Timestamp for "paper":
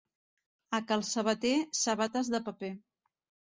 2.51-2.75